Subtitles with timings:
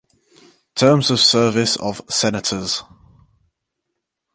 [0.73, 2.81] Terms of service of senators.